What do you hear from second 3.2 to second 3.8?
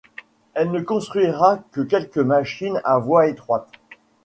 étroite.